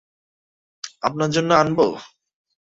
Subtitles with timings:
[1.03, 1.85] আপনার জন্য আনবো?